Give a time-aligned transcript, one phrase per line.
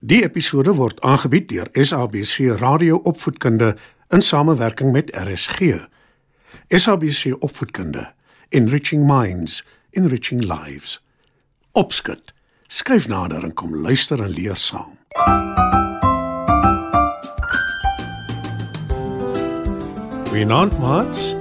[0.00, 3.74] Die episode word aangebied deur SABC Radio Opvoedkunde
[4.08, 5.74] in samewerking met RSG.
[6.68, 8.12] SABC Opvoedkunde,
[8.48, 11.02] Enriching Minds, Enriching Lives.
[11.72, 12.32] Opskud.
[12.66, 14.96] Skryf nader en kom luister en leer saam.
[20.30, 21.34] Goeienaand, maats.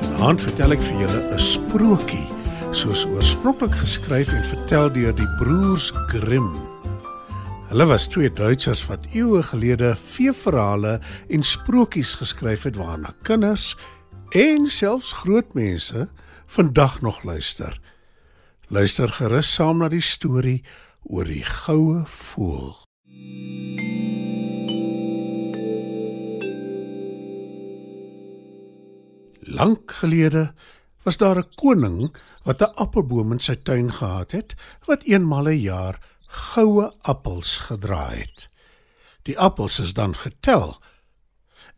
[0.00, 2.26] Vanaand vertel ek vir julle 'n sprokie,
[2.74, 6.69] soos oorspronklik geskryf en vertel deur die broers Grimm.
[7.70, 10.96] Hulle was twee Duitsers wat eeue gelede feeverhale
[11.30, 13.76] en sprokies geskryf het waarna kinders
[14.34, 16.08] en selfs groot mense
[16.50, 17.78] vandag nog luister.
[18.74, 20.64] Luister gerus saam na die storie
[21.06, 22.74] oor die goue voël.
[29.46, 30.48] Lank gelede
[31.06, 34.54] was daar 'n koning wat 'n appelboom in sy tuin gehad het
[34.86, 38.46] wat eenmal 'n jaar goue appels gedra het.
[39.26, 40.78] Die appels is dan getel.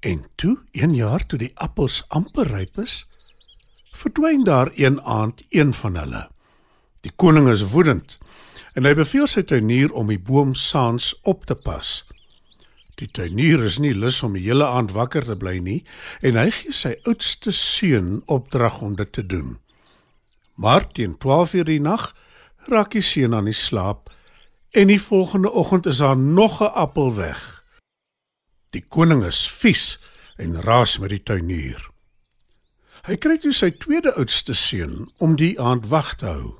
[0.00, 3.06] En toe, een jaar toe die appels amper ryp is,
[3.92, 6.28] verdwyn daar een aand een van hulle.
[7.00, 8.18] Die koning is woedend
[8.74, 12.04] en hy beveel sy tuinier om die boom saans op te pas.
[13.00, 15.80] Die tuinier is nie lus om die hele aand wakker te bly nie
[16.26, 19.58] en hy gee sy oudste seun opdrag om dit te doen.
[20.60, 22.12] Maar teen 12:00 die nag
[22.68, 24.10] raak die seun aan die slaap
[24.70, 27.64] en die volgende oggend is daar nog 'n appel weg.
[28.70, 30.02] Die koning is vies
[30.36, 31.90] en raas met die tuinier.
[33.02, 36.58] Hy kry toe sy tweede oudste seun om die aand wag te hou.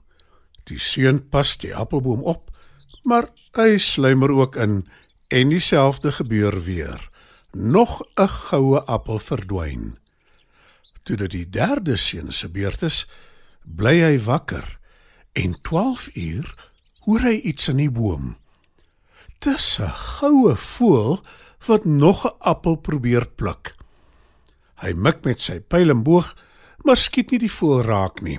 [0.64, 2.50] Die seun pas die appelboom op,
[3.02, 4.88] maar hy sluimer ook in
[5.28, 7.10] en dieselfde gebeur weer.
[7.52, 9.98] Nog 'n goue appel verdwyn.
[11.02, 13.06] Toe dit die derde seun se beurt is,
[13.64, 14.78] bly hy wakker
[15.32, 16.69] en 12 uur
[17.06, 18.36] hoor hy iets in die boom.
[19.40, 21.24] Dis 'n goue voël
[21.66, 23.74] wat nog 'n appel probeer pluk.
[24.80, 26.36] Hy mik met sy pyl en boog,
[26.84, 28.38] maar skiet nie die voël raak nie.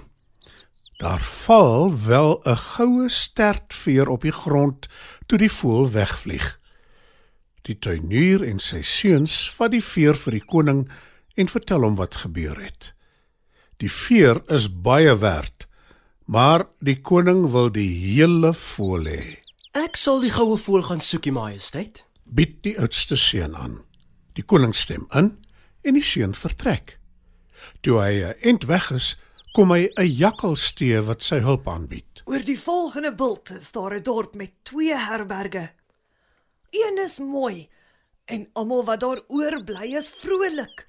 [0.98, 4.88] Daar val wel 'n goue stertveer op die grond
[5.26, 6.60] toe die voël wegvlieg.
[7.62, 10.90] Die tuinier en sy seuns vat die veer vir die koning
[11.36, 12.94] en vertel hom wat gebeur het.
[13.78, 15.68] Die veer is baie werd,
[16.31, 19.24] maar die koning wil die hele voël hê.
[19.75, 22.06] Ek sal die goue voël gaan soekie, majesteit.
[22.24, 23.81] Bied die oudste seun aan.
[24.40, 25.34] Die koning stem in
[25.84, 26.96] en die seun vertrek.
[27.84, 29.16] Toe hy 'n ent weg is,
[29.53, 32.24] kom hy 'n jakkalstee wat sy hulp aanbied.
[32.25, 35.70] Oor die volgende bult is daar 'n dorp met twee herberge.
[36.72, 37.68] Een is mooi
[38.25, 40.88] en almal wat daar oorbly is vrolik.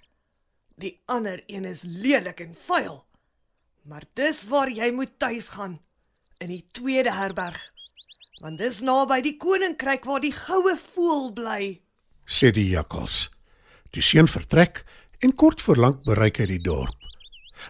[0.77, 3.05] Die ander een is lelik en vuil.
[3.83, 5.81] Maar dis waar jy moet tuis gaan
[6.39, 7.59] in die tweede herberg.
[8.43, 11.63] Want dis naby die koninkryk waar die goue voël bly,
[12.27, 13.29] sê die jakkals.
[13.95, 14.83] Die seun vertrek
[15.23, 16.97] en kort voor lank bereik hy die dorp.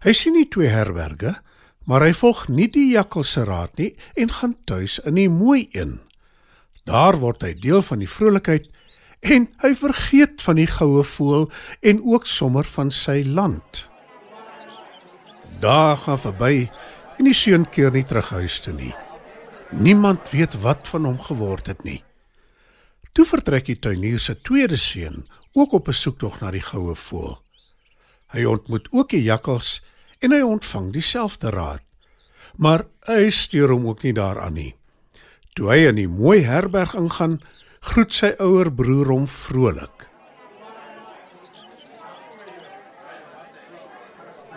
[0.04, 1.34] Hy sien nie twee herberge,
[1.84, 5.66] maar hy volg nie die jakkals se raad nie en gaan tuis in die mooi
[5.74, 5.98] een.
[6.88, 8.68] Daar word hy deel van die vrolikheid
[9.22, 11.48] en hy vergeet van die goue voël
[11.80, 13.86] en ook sommer van sy land.
[15.62, 16.70] Dae gaan verby
[17.20, 18.94] en die seun keer nie terug huis toe nie.
[19.70, 22.00] Niemand weet wat van hom geword het nie.
[23.14, 25.22] Toe vertrek die tuinier se tweede seun
[25.54, 27.38] ook op 'n soektog na die goue voël.
[28.32, 29.82] Hy ontmoet ook die jakkals
[30.18, 31.82] en hy ontvang dieselfde raad.
[32.56, 34.74] Maar hy steur hom ook nie daaraan nie.
[35.54, 37.40] Toe hy in die mooi herberg ingaan,
[37.80, 40.11] groet sy ouer broer hom vrolik.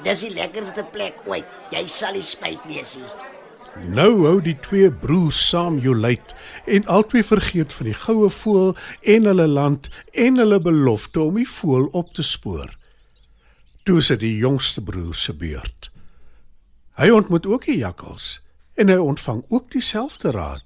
[0.05, 1.47] Dis die lekkerste plek ooit.
[1.73, 3.13] Jy sal nie spyt wees nie.
[3.91, 6.35] Nou hou die twee broers saam Jolait
[6.71, 8.71] en albei vergeet van die goue voël
[9.01, 12.69] en hulle land en hulle belofte om die voël op te spoor.
[13.83, 15.89] Toe is dit die jongste broer se beurt.
[16.95, 18.39] Hy ontmoet ook die jakkals
[18.79, 20.63] en hy ontvang ook dieselfde raad.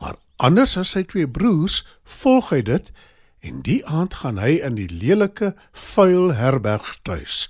[0.00, 2.92] Maar anders as sy twee broers, volg hy dit
[3.40, 7.48] en die aand gaan hy in die lelike, vuil herberg tuis.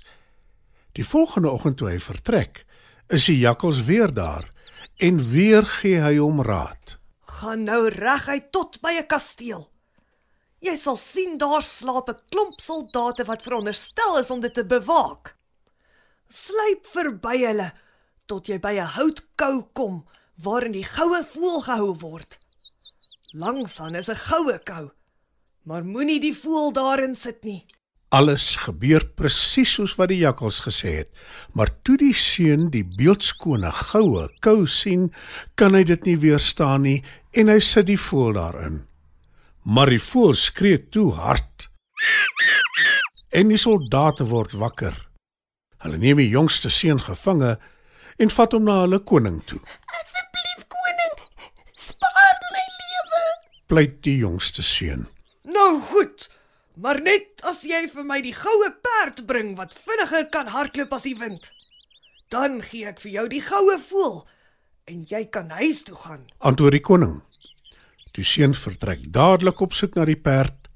[0.97, 2.65] Die volgende oggend toe hy vertrek,
[3.07, 4.47] is die jakkals weer daar
[4.99, 6.97] en weer gee hy hom raad.
[7.41, 9.63] gaan nou reguit tot by 'n kasteel.
[10.59, 15.35] Jy sal sien daar slaap 'n klomp soldate wat veronderstel is om dit te bewaak.
[16.27, 17.73] Sluip verby hulle
[18.27, 20.05] tot jy by 'n houtkou kom
[20.43, 22.37] waarin die goue voël gehou word.
[23.33, 24.91] Langsaan is 'n goue kou,
[25.63, 27.65] maar moenie die voël daarin sit nie.
[28.11, 31.09] Alles gebeur presies soos wat die jakkals gesê het,
[31.55, 35.05] maar toe die seun die beeldskone goue kou sien,
[35.55, 36.97] kan hy dit nie weerstaan nie
[37.31, 38.81] en hy sit die voël daarin.
[39.63, 41.69] Maar die voël skree toe hard.
[43.31, 44.97] En die soldate word wakker.
[45.85, 47.53] Hulle neem die jongste seun gevange
[48.19, 49.61] en vat hom na hulle koning toe.
[49.87, 51.15] Asseblief koning,
[51.79, 53.23] spaar my lewe.
[53.71, 55.07] Pleit die jongste seun.
[55.47, 56.27] Nou goed.
[56.75, 61.07] Maar net as jy vir my die goue perd bring wat vinniger kan hardloop as
[61.07, 61.51] die wind.
[62.31, 64.21] Dan gee ek vir jou die goue voël
[64.91, 66.23] en jy kan huis toe gaan.
[66.39, 67.17] Antwoord die koning.
[68.15, 70.69] Die seun vertrek dadelik op soek na die perd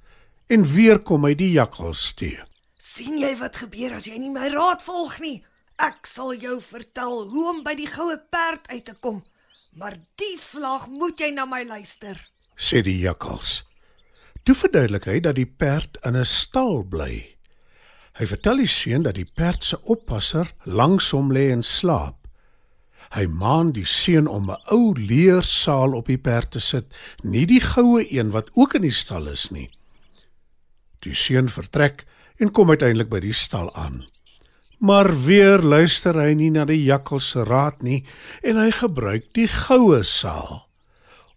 [0.52, 2.36] en weer kom hy die jakkals te.
[2.80, 5.44] sien jy wat gebeur as jy nie my raad volg nie?
[5.84, 9.24] Ek sal jou vertel hoe om by die goue perd uit te kom.
[9.76, 12.16] Maar die slag moet jy na my luister.
[12.56, 13.64] sê die jakkals.
[14.46, 17.16] Toe verduidelik hy dat die perd in 'n stal bly.
[18.14, 22.28] Hy vertel die seun dat die perd se oppasser langs hom lê en slaap.
[23.18, 26.86] Hy maan die seun om 'n ou leersaal op die perd te sit,
[27.24, 29.70] nie die goue een wat ook in die stal is nie.
[31.00, 32.06] Die seun vertrek
[32.38, 34.06] en kom uiteindelik by die stal aan.
[34.80, 38.06] Maar weer luister hy nie na die jakkals se raad nie
[38.44, 40.70] en hy gebruik die goue saal.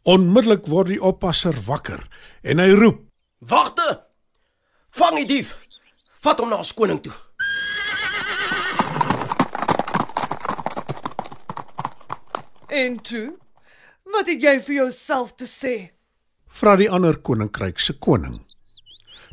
[0.09, 2.01] Onmiddellik word die oppasser wakker
[2.49, 3.05] en hy roep:
[3.45, 3.89] Wagte!
[4.99, 5.53] Vang die dief.
[6.25, 7.15] Vat hom na ons koning toe.
[12.69, 13.29] En toe,
[14.09, 15.77] wat het jy vir jouself te sê?
[16.49, 18.41] vra die ander koninkryk se koning.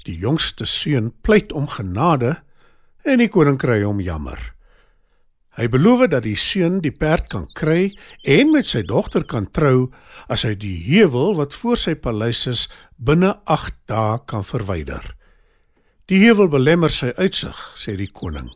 [0.06, 2.36] Die jongste seun pleit om genade
[3.06, 4.55] en die koning kry hom jammer.
[5.56, 7.94] Hy beloof dat die seun die perd kan kry
[8.28, 9.88] en met sy dogter kan trou
[10.28, 12.66] as hy die heuwel wat voor sy paleis is
[13.00, 15.14] binne 8 dae kan verwyder.
[16.12, 18.52] Die heuwel belemmer sy uitsig, sê die koning.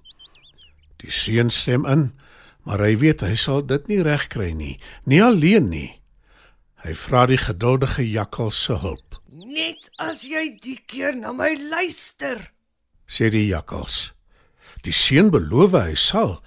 [0.99, 2.09] Die seun stem in,
[2.67, 4.75] maar hy weet hy sal dit nie regkry nie,
[5.07, 5.87] nie alleen nie.
[6.83, 9.17] Hy vra die geduldige jakkals se hulp.
[9.31, 12.51] Net as jy die keer na my luister.
[13.09, 14.11] sê die jakkals.
[14.85, 16.37] Die seun beloof hy sal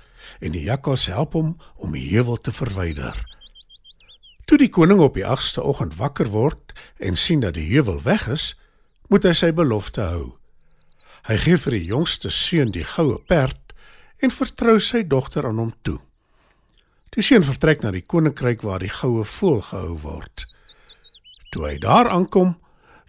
[0.42, 3.16] en die jakkals help hom om die heuwel te verwyder.
[4.50, 8.26] Toe die koning op die 8ste oggend wakker word en sien dat die heuwel weg
[8.28, 8.52] is,
[9.08, 10.32] moet hy sy belofte hou.
[11.28, 13.74] Hy gee vir die jongste seun die goue perd
[14.22, 16.00] en vertrou sy dogter aan hom toe.
[17.14, 20.46] Die seun vertrek na die koninkryk waar die goue voël gehou word.
[21.52, 22.56] Toe hy daar aankom,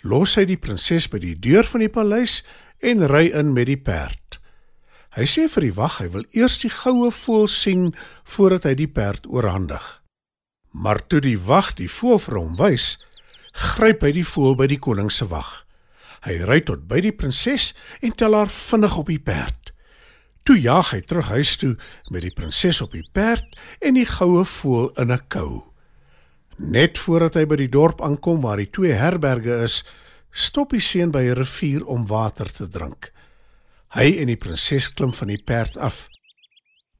[0.03, 2.41] los hy die prinses by die deur van die paleis
[2.83, 4.42] en ry in met die perd.
[5.13, 7.91] Hy sê vir die wag hy wil eers die goue voël sien
[8.35, 9.83] voordat hy die perd oorhandig.
[10.73, 12.95] Maar toe die wag die voël vir hom wys,
[13.53, 15.61] gryp hy die voël by die koning se wag.
[16.25, 19.69] Hy ry tot by die prinses en tel haar vinnig op die perd.
[20.49, 21.75] Toe jaag hy terug huis toe
[22.09, 23.45] met die prinses op die perd
[23.85, 25.61] en die goue voël in 'n kou.
[26.57, 29.83] Net voordat hy by die dorp aankom waar die twee herberge is,
[30.31, 33.12] stop die seun by 'n rivier om water te drink.
[33.93, 36.07] Hy en die prinses klim van die perd af.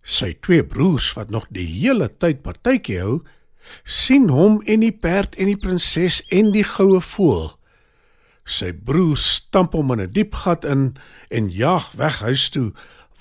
[0.06, 3.16] Sy twee broers wat nog die hele tyd partytjie hou,
[3.82, 7.48] sien hom en die perd en die prinses en die goue voël.
[8.46, 10.84] Sy broers stamp hom in 'n diep gat in
[11.32, 12.74] en jaag weg huis toe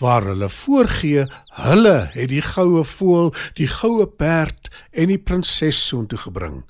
[0.02, 1.24] waar hulle voorgee
[1.64, 6.69] hulle het die goue voël, die goue perd en die prinses soontoe gebring.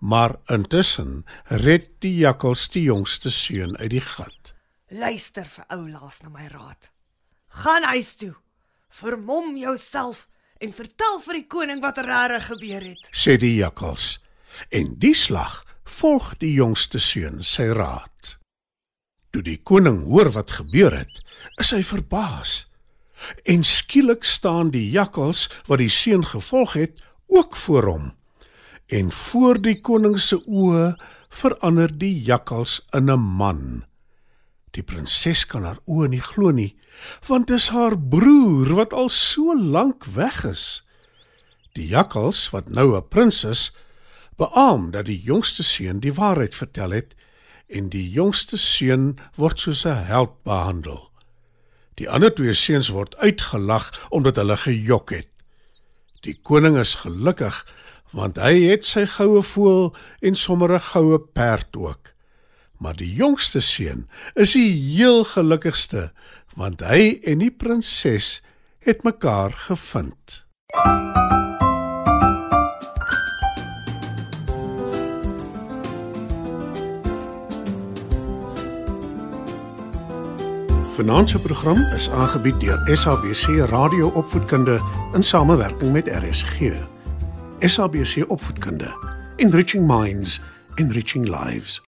[0.00, 4.45] Maar intussen red die jakkals die jongste seun uit die gat.
[4.86, 6.92] Luister vir oulaas na my raad.
[7.58, 8.34] Gaan huis toe.
[8.88, 10.28] Vermom jouself
[10.62, 13.08] en vertel vir die koning wat regtig gebeur het.
[13.10, 14.20] sê die jakkals.
[14.70, 18.36] En die slag volg die jongste seun sy raad.
[19.34, 21.18] Toe die koning hoor wat gebeur het,
[21.58, 22.68] is hy verbaas.
[23.42, 28.06] En skielik staan die jakkals wat die seun gevolg het, ook voor hom.
[28.86, 30.94] En voor die koning se oë
[31.28, 33.82] verander die jakkals in 'n man.
[34.76, 36.74] Die prinses kan haar oë nie glo nie,
[37.24, 40.66] want dit is haar broer wat al so lank weg is.
[41.76, 43.72] Die jakkals, wat nou 'n prins is,
[44.36, 47.16] beamoen dat die jongste seun die waarheid vertel het
[47.68, 51.10] en die jongste seun word soos 'n held behandel.
[51.94, 55.28] Die ander twee seuns word uitgelag omdat hulle gejok het.
[56.20, 57.64] Die koning is gelukkig
[58.12, 62.15] want hy het sy goue voël en sommer 'n goue perd ook.
[62.78, 66.10] Maar die jongste seun is die heel gelukkigste
[66.56, 68.40] want hy en die prinses
[68.80, 70.46] het mekaar gevind.
[80.96, 84.80] Se program is aangebied deur SABC Radio Opvoedkunde
[85.12, 86.72] in samewerking met RSG.
[87.58, 88.96] SABC Opvoedkunde,
[89.36, 90.40] Enriching Minds,
[90.74, 91.85] Enriching Lives.